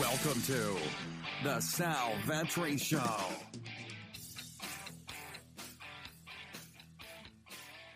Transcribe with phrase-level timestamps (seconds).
[0.00, 0.76] Welcome to
[1.42, 3.00] the Sal Vetri Show.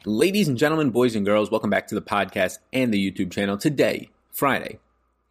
[0.07, 3.59] Ladies and gentlemen, boys and girls, welcome back to the podcast and the YouTube channel.
[3.59, 4.79] Today, Friday,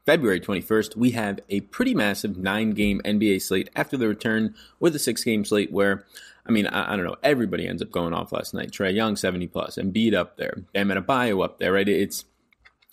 [0.05, 4.95] February 21st, we have a pretty massive nine game NBA slate after the return with
[4.95, 6.05] a six game slate where,
[6.45, 8.69] I mean, I, I, don't know, everybody ends up going off last night.
[8.69, 11.89] Trae Young, 70 and beat up there, Bam Adebayo up there, right?
[11.89, 12.25] It's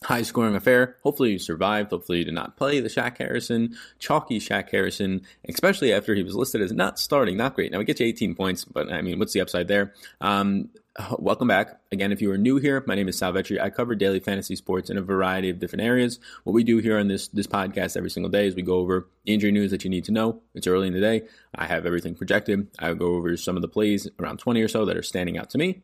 [0.02, 0.96] high scoring affair.
[1.02, 1.90] Hopefully you survived.
[1.90, 6.34] Hopefully you did not play the Shaq Harrison, chalky Shaq Harrison, especially after he was
[6.34, 7.72] listed as not starting, not great.
[7.72, 9.95] Now we get you 18 points, but I mean, what's the upside there?
[10.20, 10.69] Um,
[11.19, 11.80] welcome back.
[11.92, 13.60] Again, if you are new here, my name is Sal Vetri.
[13.60, 16.20] I cover daily fantasy sports in a variety of different areas.
[16.44, 19.08] What we do here on this this podcast every single day is we go over
[19.24, 20.42] injury news that you need to know.
[20.55, 21.22] It's early in the day.
[21.55, 22.69] I have everything projected.
[22.78, 25.50] I go over some of the plays, around 20 or so, that are standing out
[25.50, 25.83] to me.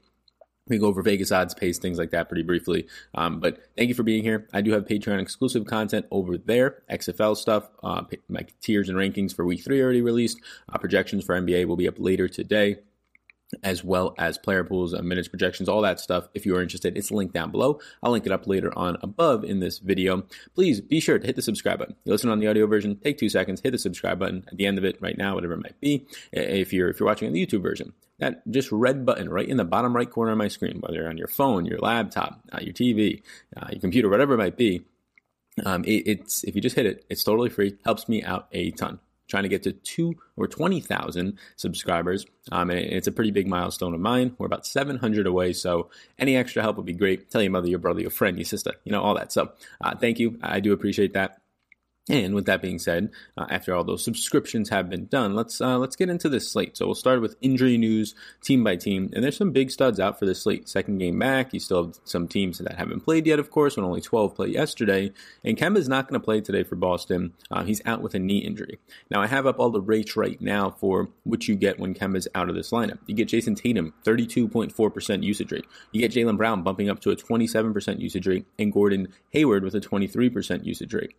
[0.69, 2.87] We go over Vegas odds, pace, things like that pretty briefly.
[3.15, 4.47] Um, but thank you for being here.
[4.52, 7.69] I do have Patreon exclusive content over there, XFL stuff.
[7.83, 10.41] Uh, my tiers and rankings for week three already released.
[10.73, 12.77] Uh, projections for NBA will be up later today
[13.63, 16.29] as well as player pools, minutes projections, all that stuff.
[16.35, 17.81] If you are interested, it's linked down below.
[18.03, 20.25] I'll link it up later on above in this video.
[20.55, 21.97] Please be sure to hit the subscribe button.
[22.05, 24.67] You listen on the audio version, take two seconds, hit the subscribe button at the
[24.67, 26.07] end of it right now, whatever it might be.
[26.33, 29.57] If you're if you're watching on the YouTube version, that just red button right in
[29.57, 32.75] the bottom right corner of my screen, whether on your phone, your laptop, uh, your
[32.75, 33.23] TV,
[33.57, 34.83] uh, your computer, whatever it might be.
[35.65, 37.77] Um, it, it's if you just hit it, it's totally free.
[37.85, 39.01] Helps me out a ton
[39.33, 42.27] trying to get to two or 20,000 subscribers.
[42.52, 44.35] Um, and it's a pretty big milestone of mine.
[44.37, 45.55] We're about 700 away.
[45.55, 47.30] So any extra help would be great.
[47.30, 49.33] Tell your mother, your brother, your friend, your sister, you know, all that.
[49.33, 50.39] So uh, thank you.
[50.43, 51.41] I do appreciate that.
[52.09, 55.79] And with that being said, uh, after all those subscriptions have been done, let's uh,
[55.79, 56.77] let's get into this slate.
[56.77, 60.19] So we'll start with injury news, team by team, and there's some big studs out
[60.19, 60.69] for this slate.
[60.69, 63.87] Second game back, you still have some teams that haven't played yet, of course, when
[63.87, 65.12] only 12 played yesterday.
[65.45, 67.34] And Kemba is not going to play today for Boston.
[67.53, 68.81] Uh, he's out with a knee injury.
[69.09, 72.27] Now I have up all the rates right now for what you get when Kemba's
[72.34, 72.99] out of this lineup.
[73.06, 75.67] You get Jayson Tatum, 32.4% usage rate.
[75.93, 79.77] You get Jaylen Brown bumping up to a 27% usage rate, and Gordon Hayward with
[79.77, 81.15] a 23% usage rate.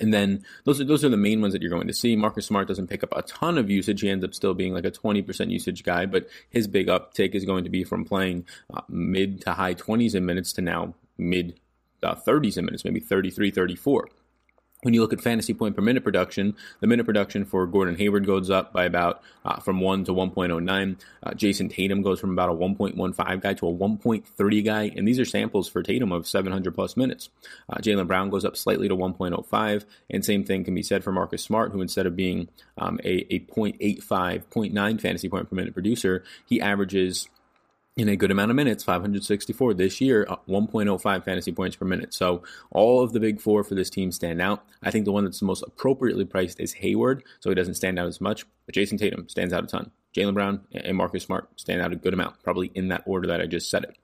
[0.00, 2.16] And then those are those are the main ones that you're going to see.
[2.16, 4.00] Marcus Smart doesn't pick up a ton of usage.
[4.00, 7.44] He ends up still being like a 20% usage guy, but his big uptake is
[7.44, 11.60] going to be from playing uh, mid to high 20s in minutes to now mid
[12.02, 14.08] uh, 30s in minutes, maybe 33, 34
[14.82, 18.26] when you look at fantasy point per minute production, the minute production for Gordon Hayward
[18.26, 20.96] goes up by about uh, from 1 to 1.09.
[21.22, 24.92] Uh, Jayson Tatum goes from about a 1.15 guy to a 1.30 guy.
[24.96, 27.30] And these are samples for Tatum of 700 plus minutes.
[27.68, 29.84] Uh, Jaylen Brown goes up slightly to 1.05.
[30.10, 33.32] And same thing can be said for Marcus Smart, who instead of being um, a,
[33.32, 34.02] a 0.85,
[34.46, 37.28] 0.9 fantasy point per minute producer, he averages
[37.96, 42.14] in a good amount of minutes, 564 this year, uh, 1.05 fantasy points per minute.
[42.14, 44.64] So all of the big four for this team stand out.
[44.82, 47.98] I think the one that's the most appropriately priced is Hayward, so he doesn't stand
[47.98, 48.46] out as much.
[48.66, 49.90] But Jayson Tatum stands out a ton.
[50.16, 53.40] Jaylen Brown and Marcus Smart stand out a good amount, probably in that order that
[53.40, 53.98] I just said it.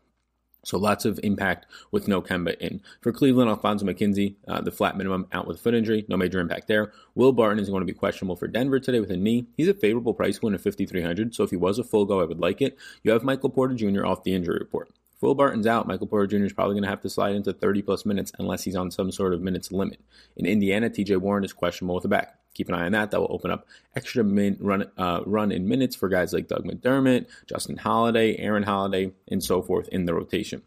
[0.68, 2.82] So lots of impact with no Kemba in.
[3.00, 6.68] For Cleveland, Alfonzo McKinnie, uh, the flat minimum out with foot injury, no major impact
[6.68, 6.92] there.
[7.14, 9.46] Will Barton is going to be questionable for Denver today with a knee.
[9.56, 12.24] He's a favorable price point of 5,300, so if he was a full go, I
[12.24, 12.76] would like it.
[13.02, 14.04] You have Michael Porter Jr.
[14.04, 14.90] off the injury report.
[15.20, 16.44] Will Barton's out, Michael Porter Jr.
[16.44, 19.10] is probably going to have to slide into 30 plus minutes unless he's on some
[19.10, 20.00] sort of minutes limit.
[20.36, 23.10] In Indiana, TJ Warren is questionable with a back keep an eye on that.
[23.10, 26.64] That will open up extra min, run uh, run in minutes for guys like Doug
[26.64, 30.62] McDermott, Justin Holiday, Aaron Holiday, and so forth in the rotation.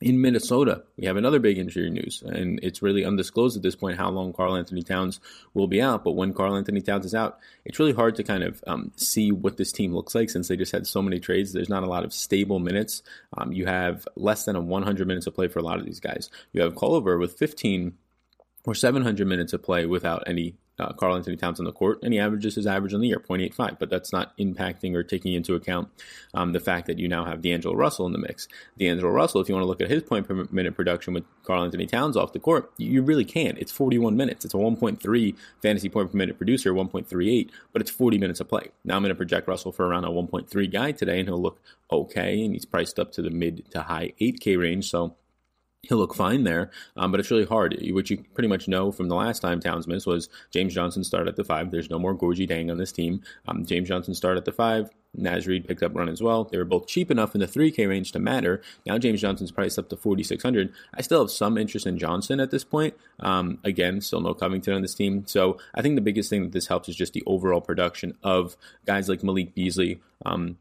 [0.00, 3.96] In Minnesota, we have another big injury news, and it's really undisclosed at this point
[3.96, 5.20] how long Karl-Anthony Towns
[5.54, 6.04] will be out.
[6.04, 9.56] But when Karl-Anthony Towns is out, it's really hard to kind of um, see what
[9.56, 11.52] this team looks like since they just had so many trades.
[11.52, 13.02] There's not a lot of stable minutes.
[13.38, 16.00] Um, you have less than a 100 minutes of play for a lot of these
[16.00, 16.28] guys.
[16.52, 17.94] You have Culver with 15
[18.66, 22.18] or 700 minutes of play without any uh, Karl-Anthony Towns on the court, and he
[22.18, 23.78] averages his average on the year, 0.85.
[23.78, 25.88] But that's not impacting or taking into account
[26.34, 28.48] um, the fact that you now have D'Angelo Russell in the mix.
[28.78, 31.86] D'Angelo Russell, if you want to look at his point per minute production with Karl-Anthony
[31.86, 33.58] Towns off the court, you really can't.
[33.58, 34.44] It's 41 minutes.
[34.44, 38.68] It's a 1.3 fantasy point per minute producer, 1.38, but it's 40 minutes of play.
[38.84, 41.60] Now I'm going to project Russell for around a 1.3 guy today, and he'll look
[41.90, 44.90] okay, and he's priced up to the mid to high 8K range.
[44.90, 45.14] So
[45.88, 46.70] he'll look fine there.
[46.96, 47.76] Um, but it's really hard.
[47.90, 51.28] What you pretty much know from the last time Towns missed was James Johnson started
[51.28, 51.70] at the five.
[51.70, 53.22] There's no more Gorgui Dieng on this team.
[53.46, 54.90] Um, James Johnson started at the five.
[55.16, 56.44] Naz Reid picked up run as well.
[56.44, 58.62] They were both cheap enough in the 3K range to matter.
[58.84, 60.72] Now James Johnson's priced up to 4,600.
[60.92, 62.94] I still have some interest in Johnson at this point.
[63.20, 65.24] Um, again, still no Covington on this team.
[65.26, 68.56] So I think the biggest thing that this helps is just the overall production of
[68.86, 70.00] guys like Malik Beasley.
[70.26, 70.58] Um,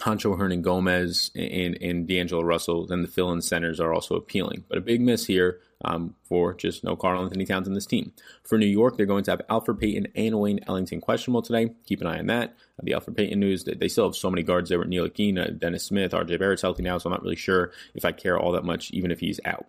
[0.00, 4.64] Juancho Hernangomez and, and D'Angelo Russell, then the fill in centers are also appealing.
[4.68, 8.12] But a big miss here um, for just no Karl-Anthony Towns in this team.
[8.42, 11.72] For New York, they're going to have Elfrid Payton and Wayne Ellington questionable today.
[11.86, 12.50] Keep an eye on that.
[12.78, 15.50] Uh, the Elfrid Payton news, they, still have so many guards there with Ntilikina, uh,
[15.52, 18.52] Dennis Smith, RJ Barrett's healthy now, so I'm not really sure if I care all
[18.52, 19.66] that much, even if he's out.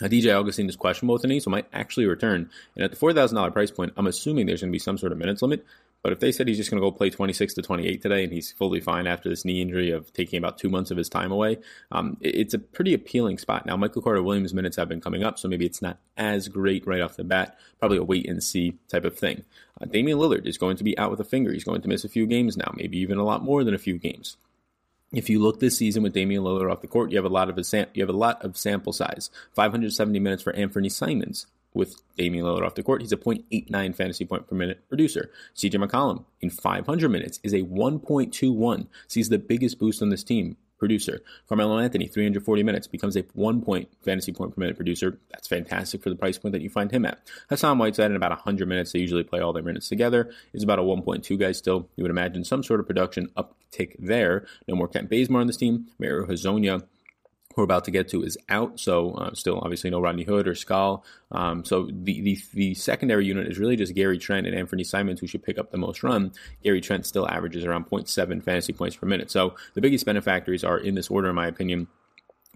[0.00, 2.50] DJ Augustin is questionable with the knee, so might actually return.
[2.74, 5.18] And at the $4,000 price point, I'm assuming there's going to be some sort of
[5.18, 5.64] minutes limit.
[6.02, 8.32] But if they said he's just going to go play 26 to 28 today and
[8.32, 11.32] he's fully fine after this knee injury of taking about two months of his time
[11.32, 11.58] away,
[11.90, 13.64] um, it's a pretty appealing spot.
[13.66, 16.86] Now, Michael Carter Williams' minutes have been coming up, so maybe it's not as great
[16.86, 17.58] right off the bat.
[17.80, 19.44] Probably a wait and see type of thing.
[19.80, 21.52] Uh, Damian Lillard is going to be out with a finger.
[21.52, 23.78] He's going to miss a few games now, maybe even a lot more than a
[23.78, 24.36] few games
[25.12, 27.48] if you look this season with Damian Lillard off the court, you have a lot
[27.48, 29.30] of a sam- you have a lot of sample size.
[29.54, 33.02] 570 minutes for Anfernee Simons, with Damian Lillard off the court.
[33.02, 35.30] He's a 0.89 fantasy point per minute producer.
[35.54, 38.86] CJ McCollum in 500 minutes is a 1.21.
[39.06, 41.22] Sees the biggest boost on this team producer.
[41.48, 45.18] Carmelo Anthony, 340 minutes, becomes a one point fantasy point per minute producer.
[45.30, 47.20] That's fantastic for the price point that you find him at.
[47.48, 50.78] Hassan Whiteside in about 100 minutes, they usually play all their minutes together, is about
[50.78, 51.88] a 1.2 guy still.
[51.96, 54.46] You would imagine some sort of production uptick there.
[54.68, 55.86] No more Kent Bazemore on this team.
[55.98, 56.84] Mario Hezonja
[57.56, 58.78] we're about to get to is out.
[58.78, 61.04] So uh, still, obviously, no Rodney Hood or Skal.
[61.32, 65.20] Um, so the, the, the secondary unit is really just Gary Trent and Anfernee Simons
[65.20, 66.32] who should pick up the most run.
[66.62, 69.30] Gary Trent still averages around 0.7 fantasy points per minute.
[69.30, 71.88] So the biggest benefactors are in this order, in my opinion.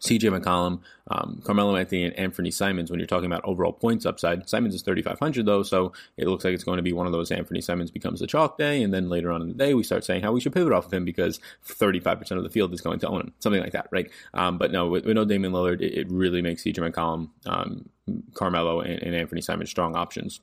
[0.00, 0.80] CJ McCollum,
[1.10, 4.48] um, Carmelo Anthony, and Anfernee Simons when you're talking about overall points upside.
[4.48, 7.30] Simons is 3,500 though, so it looks like it's going to be one of those
[7.30, 10.04] Anfernee Simons becomes a chalk day, and then later on in the day we start
[10.04, 12.98] saying how we should pivot off of him because 35% of the field is going
[13.00, 14.10] to own him, something like that, right?
[14.34, 17.88] Um, but no, with, with, no Damian Lillard, it, it, really makes CJ McCollum, um,
[18.34, 20.40] Carmelo, and, and Anfernee Simons strong options.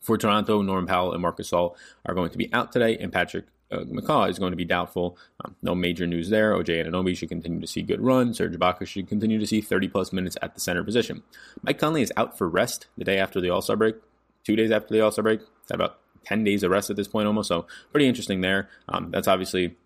[0.00, 1.74] For Toronto, Norman Powell and Marcus Gasol
[2.04, 5.16] are going to be out today, and Patrick uh, McCaw is going to be doubtful.
[5.44, 6.52] Um, no major news there.
[6.52, 8.38] OJ Anunoby should continue to see good runs.
[8.38, 11.22] Serge Ibaka should continue to see 30 plus minutes at the center position.
[11.62, 13.96] Mike Conley is out for rest the day after the All Star break,
[14.44, 15.40] two days after the All Star break.
[15.70, 17.48] about 10 days of rest at this point almost.
[17.48, 18.68] So pretty interesting there.
[18.88, 19.76] Um, that's obviously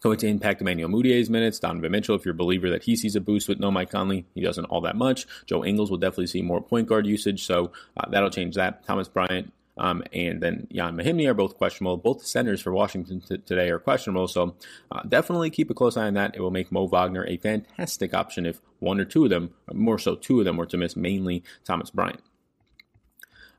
[0.00, 1.58] going to impact Emmanuel Mudiay's minutes.
[1.58, 4.26] Donovan Mitchell, if you're a believer that he sees a boost with no Mike Conley,
[4.34, 5.26] he doesn't all that much.
[5.46, 8.84] Joe Ingles will definitely see more point guard usage, so uh, that'll change that.
[8.84, 11.96] Thomas Bryant um, and then Jan Mahinmi are both questionable.
[11.96, 14.28] Both centers for Washington t- today are questionable.
[14.28, 14.56] So
[14.92, 16.34] uh, definitely keep a close eye on that.
[16.36, 19.98] It will make Mo Wagner a fantastic option if one or two of them, more
[19.98, 22.20] so two of them, were to miss, mainly Thomas Bryant.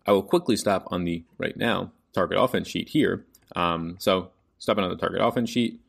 [0.06, 3.26] I will quickly stop on the right now target offense sheet here.
[3.56, 5.80] Um, so stopping on the target offense sheet,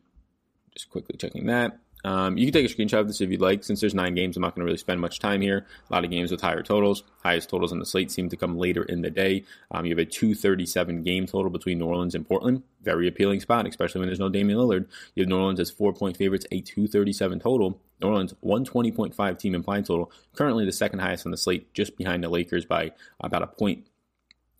[0.73, 1.79] just quickly checking that.
[2.03, 3.63] Um, you can take a screenshot of this if you'd like.
[3.63, 5.65] Since there's nine games, I'm not going to really spend much time here.
[5.89, 7.03] A lot of games with higher totals.
[7.23, 9.43] Highest totals on the slate seem to come later in the day.
[9.71, 12.63] Um, you have a 237 game total between New Orleans and Portland.
[12.81, 14.87] Very appealing spot, especially when there's no Damian Lillard.
[15.15, 17.81] You have New Orleans as four point favorites, a 237 total.
[18.01, 20.11] New Orleans 120.5 team implied total.
[20.35, 23.87] Currently the second highest on the slate, just behind the Lakers by about a point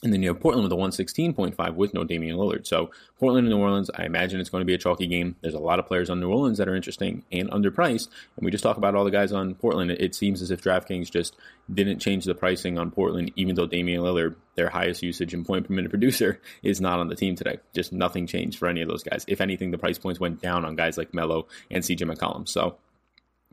[0.03, 2.67] and then you have Portland with a 116.5 with no Damian Lillard.
[2.67, 5.35] So Portland and New Orleans, I imagine it's going to be a chalky game.
[5.41, 8.07] There's a lot of players on New Orleans that are interesting and underpriced.
[8.35, 9.89] And we just talk about all the guys on Portland.
[9.89, 11.35] It seems as if DraftKings just
[11.73, 15.67] didn't change the pricing on Portland, even though Damian Lillard, their highest usage and point
[15.67, 17.57] per minute producer, is not on the team today.
[17.73, 19.25] Just nothing changed for any of those guys.
[19.27, 22.47] If anything, the price points went down on guys like Melo and CJ McCollum.
[22.47, 22.77] So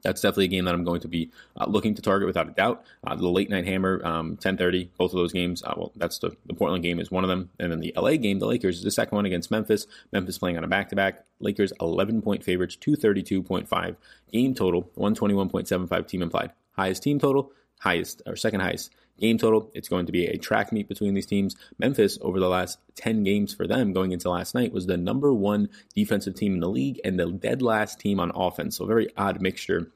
[0.05, 2.53] that's definitely a game that I'm going to be uh, looking to target without a
[2.53, 2.85] doubt.
[3.05, 5.63] Uh, the late night hammer, um, 10:30, both of those games.
[5.63, 8.13] Uh, well, that's the, the Portland game is one of them, and then the LA
[8.13, 9.87] game, the Lakers, is the second one against Memphis.
[10.13, 11.25] Memphis playing on a back to back.
[11.41, 13.97] Lakers 11 point favorites, 232.5
[14.31, 16.53] game total, 121.75 team implied.
[16.73, 19.71] Highest team total, highest or second highest game total.
[19.75, 21.57] It's going to be a track meet between these teams.
[21.79, 25.33] Memphis, over the last 10 games for them going into last night, was the number
[25.33, 28.77] one defensive team in the league and the dead last team on offense.
[28.77, 29.91] So, a very odd mixture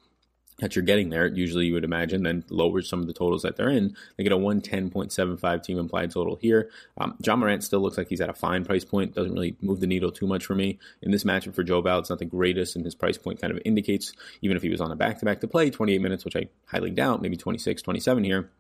[0.59, 1.27] that you're getting there.
[1.27, 3.97] Usually, you would imagine, then lowers some of the totals that they're in.
[4.17, 6.71] They get a 110.75 team implied total here.
[6.99, 9.15] Um, Ja Morant still looks like he's at a fine price point.
[9.15, 10.79] Doesn't really move the needle too much for me.
[11.03, 13.53] In this matchup for Joe Bell, it's not the greatest, and his price point kind
[13.53, 16.25] of indicates, even if he was on a back to back to play, 28 minutes,
[16.25, 18.51] which I highly doubt, maybe 26, 27 here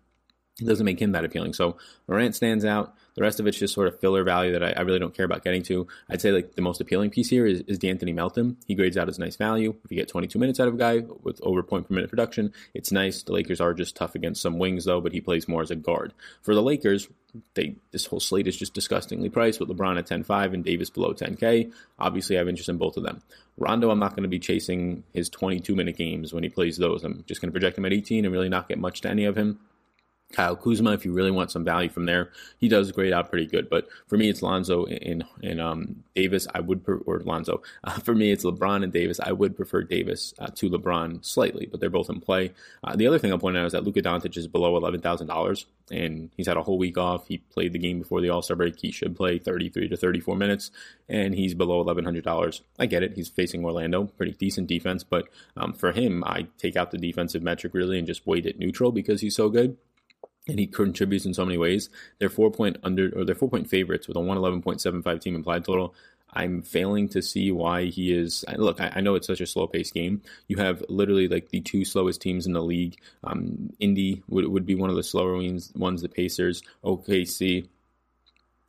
[0.60, 1.52] it doesn't make him that appealing.
[1.52, 1.76] So
[2.08, 2.94] Morant stands out.
[3.14, 5.24] The rest of it's just sort of filler value that I, I, really don't care
[5.24, 5.88] about getting to.
[6.08, 8.56] I'd say like the most appealing piece here is, is De'Anthony Melton.
[8.66, 9.74] He grades out as nice value.
[9.84, 12.52] If you get 22 minutes out of a guy with over point per minute production,
[12.74, 13.22] it's nice.
[13.22, 15.76] The Lakers are just tough against some wings though, but he plays more as a
[15.76, 16.12] guard.
[16.42, 17.08] For the Lakers,
[17.54, 21.12] they this whole slate is just disgustingly priced with LeBron at 10.5 and Davis below
[21.12, 21.72] 10K.
[21.98, 23.22] Obviously, I have interest in both of them.
[23.56, 27.04] Rondo, I'm not going to be chasing his 22 minute games when he plays those.
[27.04, 29.24] I'm just going to project him at 18 and really not get much to any
[29.24, 29.58] of him.
[30.32, 33.46] Kyle Kuzma, if you really want some value from there, he does grade out pretty
[33.46, 33.70] good.
[33.70, 36.46] But for me, it's Lonzo and and um, Davis.
[36.54, 37.62] I would or Lonzo.
[37.82, 39.20] Uh, for me, it's LeBron and Davis.
[39.20, 42.52] I would prefer Davis uh, to LeBron slightly, but they're both in play.
[42.84, 45.28] Uh, the other thing I'll point out is that Luka Doncic is below eleven thousand
[45.28, 47.28] dollars, and he's had a whole week off.
[47.28, 48.78] He played the game before the All Star break.
[48.78, 50.70] He should play thirty three to thirty four minutes,
[51.08, 52.60] and he's below eleven hundred dollars.
[52.78, 53.14] I get it.
[53.14, 57.42] He's facing Orlando, pretty decent defense, but um, for him, I take out the defensive
[57.42, 59.78] metric really and just weight it neutral because he's so good
[60.48, 61.90] and he contributes in so many ways.
[62.18, 65.02] They're four point under or they're four point favorites with a one eleven point seven
[65.02, 65.94] five team implied total.
[66.32, 68.44] I'm failing to see why he is.
[68.56, 70.22] Look, I, I know it's such a slow paced game.
[70.46, 72.98] You have literally like the two slowest teams in the league.
[73.24, 77.68] Um, Indy would, would be one of the slower ones, ones the Pacers, OKC.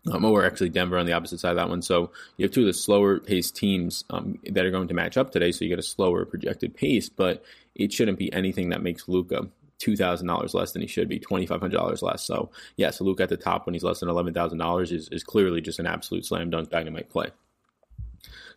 [0.10, 1.82] Um, or actually Denver on the opposite side of that one.
[1.82, 5.18] So you have two of the slower paced teams um, that are going to match
[5.18, 5.52] up today.
[5.52, 7.44] So you get a slower projected pace, but
[7.76, 11.20] it shouldn't be anything that makes Luka two thousand dollars less than he should be,
[11.20, 12.24] twenty five hundred dollars less.
[12.24, 15.10] So yeah, so Luke at the top when he's less than eleven thousand dollars is
[15.10, 17.30] is clearly just an absolute slam dunk dynamite play.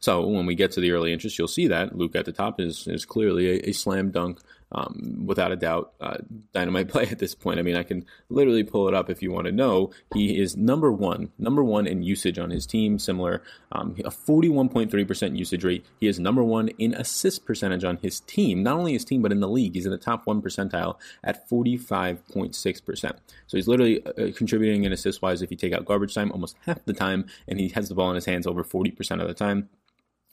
[0.00, 2.60] So when we get to the early interest, you'll see that Luke at the top
[2.60, 4.40] is is clearly a, a slam dunk
[4.72, 6.18] um, without a doubt, uh,
[6.52, 7.58] dynamite play at this point.
[7.58, 9.90] I mean, I can literally pull it up if you want to know.
[10.14, 15.38] He is number one, number one in usage on his team, similar, um, a 41.3%
[15.38, 15.84] usage rate.
[16.00, 19.32] He is number one in assist percentage on his team, not only his team, but
[19.32, 19.74] in the league.
[19.74, 23.02] He's in the top one percentile at 45.6%.
[23.46, 26.56] So he's literally uh, contributing in assist wise if you take out garbage time almost
[26.66, 29.34] half the time, and he has the ball in his hands over 40% of the
[29.34, 29.68] time.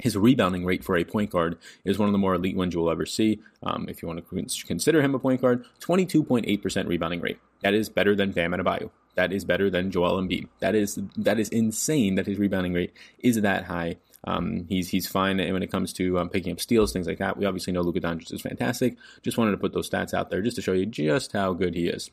[0.01, 2.79] His rebounding rate for a point guard is one of the more elite ones you
[2.79, 3.41] will ever see.
[3.63, 7.39] Um, if you want to consider him a point guard, 22.8% rebounding rate.
[7.63, 8.91] That is better than Bam Adebayo.
[9.15, 10.48] That is better than Joel Embiid.
[10.60, 13.98] That is that is insane that his rebounding rate is that high.
[14.24, 17.36] Um, he's he's fine when it comes to um, picking up steals, things like that.
[17.36, 18.96] We obviously know Luka Doncic is fantastic.
[19.22, 21.75] Just wanted to put those stats out there just to show you just how good
[21.75, 22.10] he is.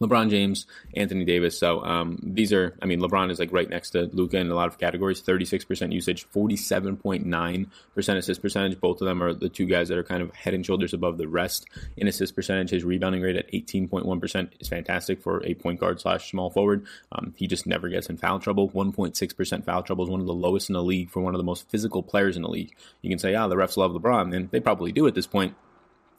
[0.00, 1.58] LeBron James, Anthony Davis.
[1.58, 4.54] So um, these are, I mean, LeBron is like right next to Luka in a
[4.54, 5.20] lot of categories.
[5.20, 8.78] Thirty-six percent usage, forty-seven point nine percent assist percentage.
[8.78, 11.16] Both of them are the two guys that are kind of head and shoulders above
[11.16, 12.70] the rest in assist percentage.
[12.70, 16.30] His rebounding rate at eighteen point one percent is fantastic for a point guard slash
[16.30, 16.86] small forward.
[17.12, 18.68] Um, he just never gets in foul trouble.
[18.68, 21.22] One point six percent foul trouble is one of the lowest in the league for
[21.22, 22.74] one of the most physical players in the league.
[23.00, 25.54] You can say, ah, the refs love LeBron, and they probably do at this point.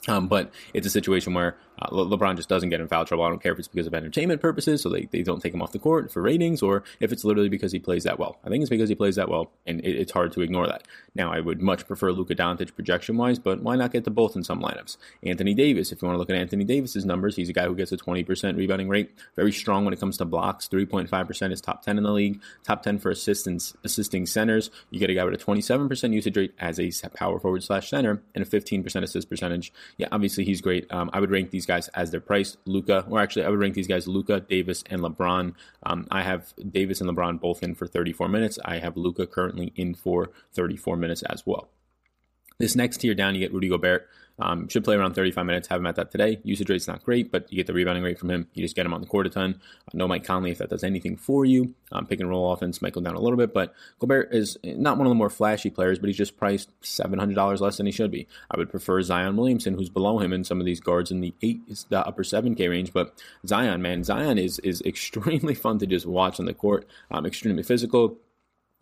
[0.08, 3.24] Um, but it's a situation where uh, Le- LeBron just doesn't get in foul trouble.
[3.26, 5.62] I don't care if it's because of entertainment purposes, so they, they don't take him
[5.62, 8.38] off the court for ratings, or if it's literally because he plays that well.
[8.44, 10.84] I think it's because he plays that well, and it, it's hard to ignore that.
[11.16, 14.36] Now, I would much prefer Luka Doncic projection wise, but why not get to both
[14.36, 14.98] in some lineups?
[15.24, 17.76] Anthony Davis, if you want to look at Anthony Davis's numbers, he's a guy who
[17.76, 21.84] gets a 20% rebounding rate, very strong when it comes to blocks, 3.5% is top
[21.84, 24.72] 10 in the league, top 10 for assistance, assisting centers.
[24.90, 28.22] You get a guy with a 27% usage rate as a power forward slash center
[28.34, 29.72] and a 15% assist percentage.
[29.98, 30.92] Yeah, obviously he's great.
[30.92, 32.58] Um, I would rank these guys as their price.
[32.66, 35.54] Luka, or actually, I would rank these guys Luka, Davis, and LeBron.
[35.84, 38.58] Um, I have Davis and LeBron both in for 34 minutes.
[38.66, 41.70] I have Luka currently in for 34 minutes as well.
[42.58, 44.08] This next tier down, you get Rudy Gobert.
[44.40, 45.68] Um, should play around 35 minutes.
[45.68, 46.40] Have him at that today.
[46.44, 48.48] Usage rate's not great, but you get the rebounding rate from him.
[48.54, 49.60] You just get him on the court a ton.
[49.88, 51.74] Uh, no Mike Conley if that does anything for you.
[51.92, 54.98] Um, pick and roll offense might go down a little bit, but Gobert is not
[54.98, 58.12] one of the more flashy players, but he's just priced $700 less than he should
[58.12, 58.28] be.
[58.52, 61.34] I would prefer Zion Williamson, who's below him in some of these guards in the
[61.42, 62.94] eight, the upper 7K range.
[62.94, 63.14] But
[63.46, 66.88] Zion, man, Zion is is extremely fun to just watch on the court.
[67.10, 68.18] Um, extremely physical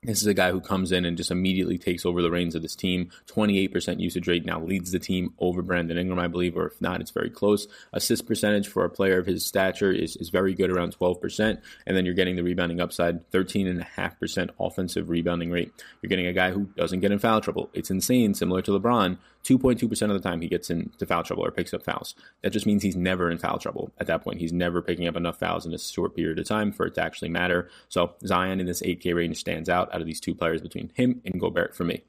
[0.06, 2.62] this is a guy who comes in and just immediately takes over the reins of
[2.62, 3.10] this team.
[3.28, 7.02] 28% usage rate now leads the team over Brandon Ingram, I believe, or if not,
[7.02, 7.68] it's very close.
[7.94, 11.62] Assist percentage for a player of his stature is, is very good, around 12%.
[11.86, 15.72] And then you're getting the rebounding upside, 13.5% offensive rebounding rate.
[16.02, 17.70] You're getting a guy who doesn't get in foul trouble.
[17.74, 19.18] It's insane, similar to LeBron.
[19.46, 22.16] 2.2% of the time he gets into foul trouble or picks up fouls.
[22.42, 24.40] That just means he's never in foul trouble at that point.
[24.40, 27.02] He's never picking up enough fouls in a short period of time for it to
[27.02, 27.70] actually matter.
[27.88, 31.22] So Zion in this 8K range stands out out of these two players between him
[31.24, 32.04] and Gobert for me.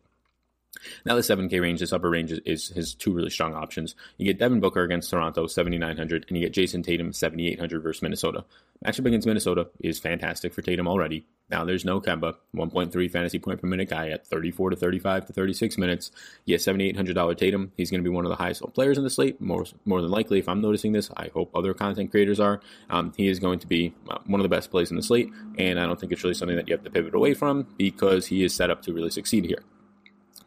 [1.04, 3.94] Now the 7K range, this upper range is, is, his two really strong options.
[4.18, 8.44] You get Devin Booker against Toronto, 7,900, and you get Jayson Tatum, 7,800 versus Minnesota.
[8.84, 11.26] Matchup against Minnesota is fantastic for Tatum already.
[11.50, 15.32] Now there's no Kemba, 1.3 fantasy point per minute guy at 34 to 35 to
[15.32, 16.10] 36 minutes.
[16.44, 17.72] Yeah, $7,800 Tatum.
[17.76, 19.40] He's going to be one of the highest players in the slate.
[19.40, 22.60] More more than likely, if I'm noticing this, I hope other content creators are.
[22.90, 25.30] Um, he is going to be uh, one of the best plays in the slate,
[25.56, 28.26] and I don't think it's really something that you have to pivot away from because
[28.26, 29.62] he is set up to really succeed here.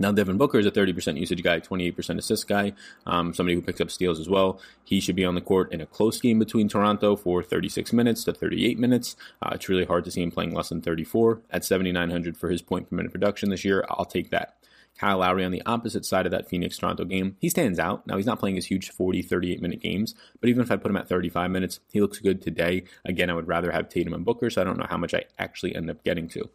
[0.02, 2.72] Now, Devin Booker is a 30% usage guy, 28% assist guy,
[3.06, 4.62] um, somebody who picks up steals as well.
[4.86, 8.24] He should be on the court in a close game between Toronto for 36 minutes
[8.24, 9.18] to 38 minutes.
[9.42, 12.62] Uh, it's really hard to see him playing less than 34 at 7,900 for his
[12.62, 13.86] point per minute production this year.
[13.90, 14.56] I'll take that.
[14.98, 18.06] Kyle Lowry on the opposite side of that Phoenix Toronto game, he stands out.
[18.08, 20.92] Now, he's not playing his huge 40, 38 minute games, but even if I put
[20.92, 22.84] him at 35 minutes, he looks good today.
[23.06, 25.26] Again, I would rather have Tatum and Booker, so I don't know how much I
[25.38, 26.50] actually end up getting to.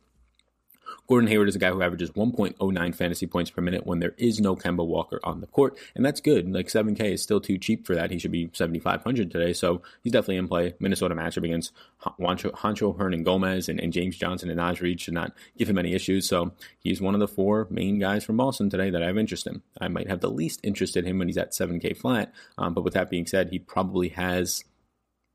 [1.06, 4.40] Gordon Hayward is a guy who averages 1.09 fantasy points per minute when there is
[4.40, 6.50] no Kemba Walker on the court, and that's good.
[6.50, 8.10] Like 7K is still too cheap for that.
[8.10, 10.74] He should be 7,500 today, so he's definitely in play.
[10.78, 11.72] Minnesota matchup against
[12.18, 15.92] Juancho, Juancho Hernangomez and, and James Johnson and Naz Reid should not give him any
[15.92, 16.26] issues.
[16.26, 19.46] So he's one of the four main guys from Boston today that I have interest
[19.46, 19.62] in.
[19.78, 22.82] I might have the least interest in him when he's at 7K flat, um, but
[22.82, 24.64] with that being said, he probably has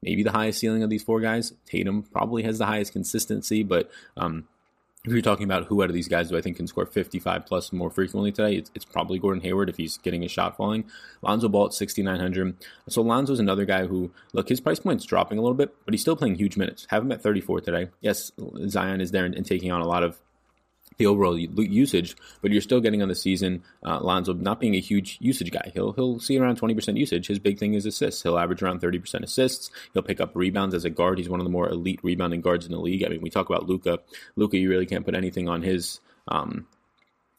[0.02, 1.54] maybe the highest ceiling of these four guys.
[1.66, 4.48] Tatum probably has the highest consistency, but um,
[5.10, 7.46] if you're talking about who out of these guys do I think can score 55
[7.46, 10.86] plus more frequently today, it's, it's probably Gordon Hayward if he's getting his shot falling.
[11.22, 12.56] Lonzo Ball at 6,900.
[12.88, 16.02] So Lonzo's another guy who, look, his price point's dropping a little bit, but he's
[16.02, 16.88] still playing huge minutes.
[16.90, 17.90] Have him at 34 today.
[18.02, 18.32] Yes,
[18.68, 20.20] Zion is there and, and taking on a lot of
[21.00, 23.64] the overall usage, but you're still getting on the season.
[23.84, 27.26] Uh, Lonzo not being a huge usage guy, he'll he'll see around 20% usage.
[27.26, 28.22] His big thing is assists.
[28.22, 29.72] He'll average around 30% assists.
[29.94, 31.18] He'll pick up rebounds as a guard.
[31.18, 33.04] He's one of the more elite rebounding guards in the league.
[33.06, 34.00] I mean, we talk about Luka.
[34.36, 36.68] Luka, you really can't put anything on his um,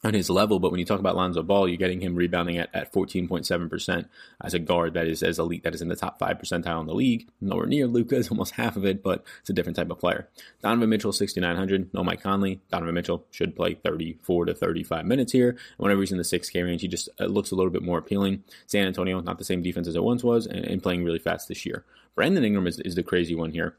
[0.02, 2.75] on his level, but when you talk about Lonzo Ball, you're getting him rebounding at,
[2.75, 4.09] at 14.7%
[4.40, 6.87] as a guard that is as elite, that is in the top 5 percentile in
[6.87, 7.28] the league.
[7.40, 10.28] Nowhere near Luka is almost half of it, but it's a different type of player.
[10.62, 11.92] Donovan Mitchell, 6,900.
[11.92, 12.61] No Mike Conley.
[12.71, 15.50] Donovan Mitchell should play 34 to 35 minutes here.
[15.50, 17.99] And whenever he's in the 6K range, he just uh, looks a little bit more
[17.99, 18.42] appealing.
[18.66, 21.49] San Antonio, not the same defense as it once was, and, and playing really fast
[21.49, 21.85] this year.
[22.14, 23.76] Brandon Ingram is, is the crazy one here.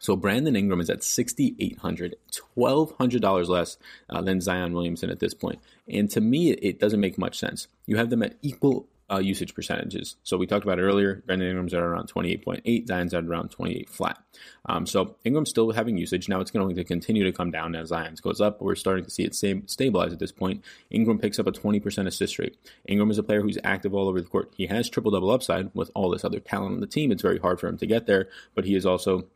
[0.00, 3.78] So Brandon Ingram is at sixty eight hundred, twelve hundred dollars less
[4.08, 5.60] uh, than Zion Williamson at this point.
[5.88, 7.68] And to me, it, doesn't make much sense.
[7.86, 10.16] You have them at equal uh, usage percentages.
[10.22, 11.22] So we talked about it earlier.
[11.26, 14.18] Brandon Ingram's at around 28.8, Zion's at around 28 flat.
[14.66, 16.28] Um, so Ingram's still having usage.
[16.28, 18.60] Now it's going to continue to come down as Zion's goes up.
[18.60, 20.62] We're starting to see it stabilize at this point.
[20.90, 22.58] Ingram picks up a 20% assist rate.
[22.86, 24.52] Ingram is a player who's active all over the court.
[24.56, 27.10] He has triple double upside with all this other talent on the team.
[27.10, 29.26] It's very hard for him to get there, but he is also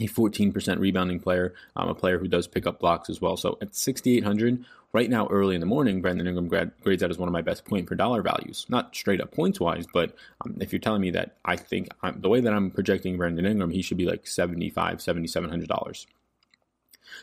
[0.00, 3.36] a 14% rebounding player, um, a player who does pick up blocks as well.
[3.36, 7.18] So at 6,800, right now, early in the morning, Brandon Ingram grad, grades out as
[7.18, 8.66] one of my best point per dollar values.
[8.68, 12.20] Not straight up points wise, but um, if you're telling me that I think I'm,
[12.20, 16.06] the way that I'm projecting Brandon Ingram, he should be like 75 $7,700.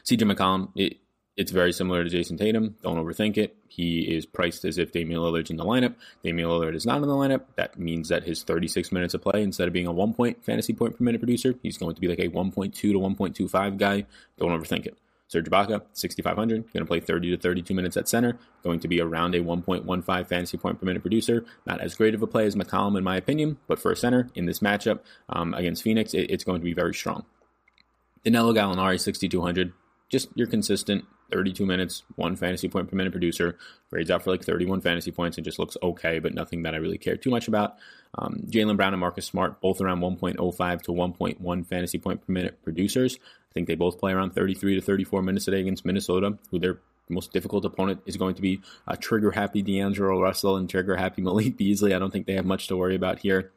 [0.04, 0.98] CJ McCollum, it,
[1.40, 2.76] it's very similar to Jayson Tatum.
[2.84, 3.56] Don't overthink it.
[3.70, 5.96] He is priced as if Damian Lillard's in the lineup.
[6.22, 7.44] Damian Lillard is not in the lineup.
[7.56, 10.74] That means that his 36 minutes of play, instead of being a one point fantasy
[10.74, 14.06] point per minute producer, he's going to be like a 1.2 to 1.25 guy.
[14.38, 14.98] Don't overthink it.
[15.30, 19.00] Serge Ibaka, 6,500, going to play 30 to 32 minutes at center, going to be
[19.00, 21.46] around a 1.15 fantasy point per minute producer.
[21.66, 24.30] Not as great of a play as McCollum, in my opinion, but for a center
[24.36, 25.00] in this matchup
[25.30, 27.24] um, against Phoenix, it, it's going to be very strong.
[28.26, 29.72] Danilo Gallinari, 6,200,
[30.10, 33.58] just your consistent 32 minutes, one fantasy point per minute producer,
[33.90, 36.78] grades out for like 31 fantasy points and just looks okay, but nothing that I
[36.78, 37.78] really care too much about.
[38.18, 42.62] Um, Jaylen Brown and Marcus Smart, both around 1.05 to 1.1 fantasy point per minute
[42.64, 43.18] producers.
[43.22, 46.60] I think they both play around 33 to 34 minutes a day against Minnesota, who
[46.60, 48.62] their most difficult opponent is going to be
[49.00, 51.94] trigger happy D'Angelo Russell and trigger happy Malik Beasley.
[51.94, 53.52] I don't think they have much to worry about here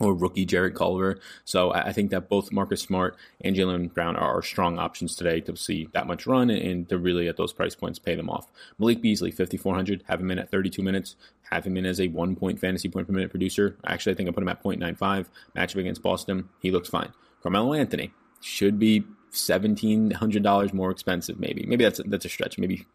[0.00, 1.20] or rookie Jarrett Culver.
[1.44, 5.56] So I think that both Marcus Smart and Jaylen Brown are strong options today to
[5.56, 8.50] see that much run and to really at those price points pay them off.
[8.78, 11.16] Malik Beasley, 5,400, have him in at 32 minutes,
[11.50, 13.76] have him in as a one point fantasy point per minute producer.
[13.86, 15.26] Actually, I think I put him at 0.95.
[15.54, 17.12] Matchup against Boston, he looks fine.
[17.42, 21.64] Carmelo Anthony should be $1,700 more expensive, maybe.
[21.66, 22.58] Maybe that's a, that's a stretch.
[22.58, 22.86] Maybe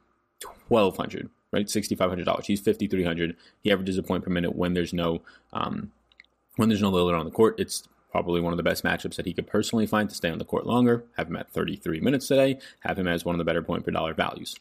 [0.68, 1.68] 1200 right?
[1.68, 2.46] $6,500.
[2.46, 3.38] He's 5,300.
[3.62, 5.22] He averages a point per minute when there's no
[5.54, 5.91] um,
[6.56, 9.26] when there's no Lillard on the court, it's probably one of the best matchups that
[9.26, 11.04] he could personally find to stay on the court longer.
[11.18, 12.60] Have him at 33 minutes today.
[12.80, 14.56] Have him as one of the better point per dollar values.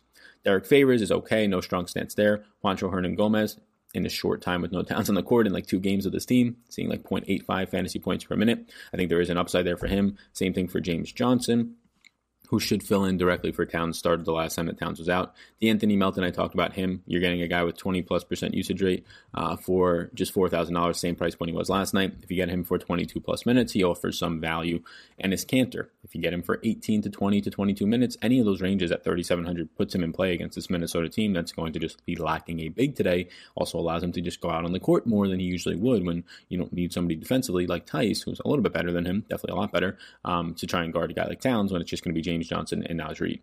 [0.44, 2.44] Derrick Favors is okay, no strong stance there.
[2.64, 3.59] Juancho Hernan Gomez
[3.94, 6.11] in a short time with no Towns on the court in like two games of
[6.11, 8.70] this team, seeing like 0.85 fantasy points per minute.
[8.92, 10.18] I think there is an upside there for him.
[10.33, 11.76] Same thing for James Johnson
[12.48, 15.35] who should fill in directly for Towns started the last time that Towns was out.
[15.62, 17.02] De'Anthony Melton, I talked about him.
[17.07, 19.04] You're getting a guy with 20 plus percent usage rate
[19.35, 22.14] uh, for just $4,000, same price point he was last night.
[22.22, 24.83] If you get him for 22 plus minutes, he offers some value.
[25.18, 28.38] And Enes Kanter, if you get him for 18 to 20 to 22 minutes, any
[28.38, 31.72] of those ranges at 3,700 puts him in play against this Minnesota team that's going
[31.72, 33.28] to just be lacking a big today.
[33.54, 36.04] Also allows him to just go out on the court more than he usually would
[36.04, 39.24] when you don't need somebody defensively like Theis, who's a little bit better than him,
[39.28, 41.90] definitely a lot better, um, to try and guard a guy like Towns when it's
[41.90, 43.40] just going to be James James Johnson and Naz Reid.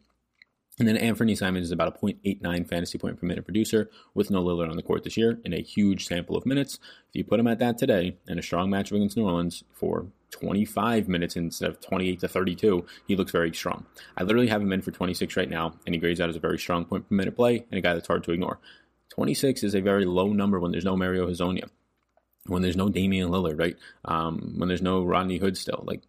[0.80, 4.44] And then Anfernee Simons is about a 0.89 fantasy point per minute producer with no
[4.44, 6.76] Lillard on the court this year in a huge sample of minutes.
[7.10, 10.08] If you put him at that today in a strong matchup against New Orleans for
[10.32, 13.86] 25 minutes instead of 28 to 32, he looks very strong.
[14.18, 16.40] I literally have him in for 26 right now, and he grades out as a
[16.40, 18.60] very strong point per minute play and a guy that's hard to ignore.
[19.10, 21.70] 26 is a very low number when there's no Mario Hezonja,
[22.48, 23.78] when there's no Damian Lillard, right?
[24.06, 25.84] Um, when there's no Rodney Hood still.
[25.86, 26.02] Like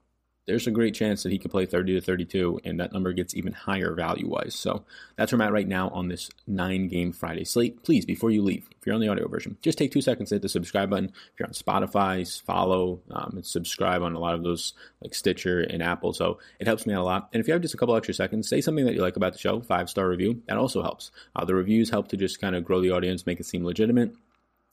[0.46, 3.34] there's a great chance that he could play 30 to 32, and that number gets
[3.34, 4.54] even higher value wise.
[4.54, 4.84] So
[5.16, 7.82] that's where I'm at right now on this nine game Friday slate.
[7.84, 10.36] Please, before you leave, if you're on the audio version, just take two seconds to
[10.36, 11.10] hit the subscribe button.
[11.10, 15.60] If you're on Spotify, follow um, and subscribe on a lot of those like Stitcher
[15.60, 16.12] and Apple.
[16.12, 17.28] So it helps me out a lot.
[17.32, 19.34] And if you have just a couple extra seconds, say something that you like about
[19.34, 20.42] the show, five star review.
[20.48, 21.12] That also helps.
[21.36, 24.14] Uh, the reviews help to just kind of grow the audience, make it seem legitimate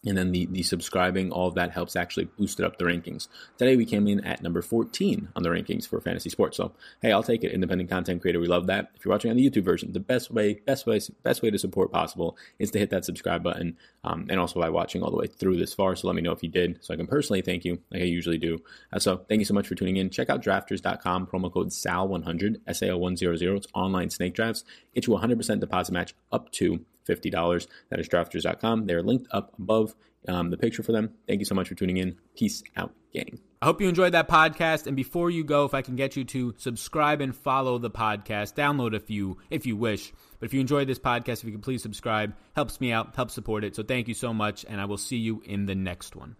[0.06, 3.28] and then the, the subscribing, all of that helps actually boost it up the rankings.
[3.58, 6.58] Today we came in at number 14 on the rankings for fantasy sports.
[6.58, 7.52] So hey, I'll take it.
[7.52, 8.92] Independent content creator, we love that.
[8.96, 11.60] If you're watching on the YouTube version, the best way, best way, best way to
[11.60, 15.18] support possible is to hit that subscribe button, um, and also by watching all the
[15.18, 15.96] way through this far.
[15.96, 18.06] So let me know if you did, so I can personally thank you, like I
[18.06, 18.60] usually do.
[18.94, 20.10] Uh, so thank you so much for tuning in.
[20.10, 23.42] Check out Drafters.com promo code SAL100 S A L 100.
[23.58, 24.64] It's online snake drafts.
[24.96, 27.68] Get you 100% deposit match up to $50.
[27.90, 28.86] That is drafters.com.
[28.86, 29.96] They're linked up above
[30.28, 31.14] um, the picture for them.
[31.28, 32.18] Thank you so much for tuning in.
[32.36, 33.40] Peace out, gang.
[33.62, 34.88] I hope you enjoyed that podcast.
[34.88, 38.56] And before you go, if I can get you to subscribe and follow the podcast,
[38.56, 40.14] download a few if you wish.
[40.40, 43.34] But if you enjoyed this podcast, if you could please subscribe, helps me out, helps
[43.34, 43.76] support it.
[43.76, 46.36] So thank you so much, and I will see you in the next one.